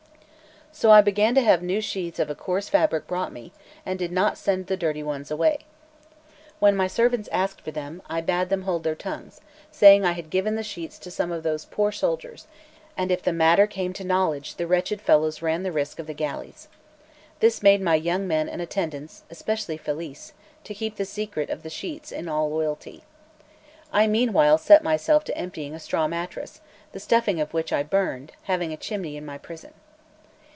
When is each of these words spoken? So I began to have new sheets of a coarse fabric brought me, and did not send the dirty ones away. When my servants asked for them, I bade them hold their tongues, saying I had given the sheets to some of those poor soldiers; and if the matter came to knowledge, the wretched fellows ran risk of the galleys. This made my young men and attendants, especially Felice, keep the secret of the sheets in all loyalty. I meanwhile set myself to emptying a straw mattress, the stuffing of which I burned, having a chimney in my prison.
So 0.73 0.89
I 0.89 1.01
began 1.01 1.35
to 1.35 1.41
have 1.41 1.61
new 1.61 1.81
sheets 1.81 2.17
of 2.17 2.29
a 2.29 2.33
coarse 2.33 2.69
fabric 2.69 3.05
brought 3.05 3.33
me, 3.33 3.51
and 3.85 3.99
did 3.99 4.11
not 4.11 4.37
send 4.37 4.65
the 4.65 4.77
dirty 4.77 5.03
ones 5.03 5.29
away. 5.29 5.59
When 6.59 6.77
my 6.77 6.87
servants 6.87 7.27
asked 7.31 7.59
for 7.61 7.71
them, 7.71 8.01
I 8.09 8.21
bade 8.21 8.47
them 8.47 8.61
hold 8.61 8.83
their 8.85 8.95
tongues, 8.95 9.41
saying 9.69 10.05
I 10.05 10.13
had 10.13 10.29
given 10.31 10.55
the 10.55 10.63
sheets 10.63 10.97
to 10.99 11.11
some 11.11 11.29
of 11.29 11.43
those 11.43 11.65
poor 11.65 11.91
soldiers; 11.91 12.47
and 12.95 13.11
if 13.11 13.21
the 13.21 13.33
matter 13.33 13.67
came 13.67 13.91
to 13.93 14.05
knowledge, 14.05 14.55
the 14.55 14.65
wretched 14.65 15.01
fellows 15.01 15.41
ran 15.41 15.61
risk 15.71 15.99
of 15.99 16.07
the 16.07 16.13
galleys. 16.13 16.69
This 17.41 17.61
made 17.61 17.81
my 17.81 17.95
young 17.95 18.25
men 18.25 18.47
and 18.47 18.61
attendants, 18.61 19.23
especially 19.29 19.75
Felice, 19.77 20.31
keep 20.63 20.95
the 20.95 21.05
secret 21.05 21.49
of 21.49 21.63
the 21.63 21.69
sheets 21.69 22.13
in 22.13 22.29
all 22.29 22.49
loyalty. 22.49 23.03
I 23.91 24.07
meanwhile 24.07 24.57
set 24.57 24.85
myself 24.85 25.25
to 25.25 25.37
emptying 25.37 25.75
a 25.75 25.81
straw 25.81 26.07
mattress, 26.07 26.61
the 26.93 27.01
stuffing 27.01 27.41
of 27.41 27.53
which 27.53 27.73
I 27.73 27.83
burned, 27.83 28.31
having 28.43 28.71
a 28.71 28.77
chimney 28.77 29.17
in 29.17 29.25
my 29.25 29.37
prison. 29.37 29.73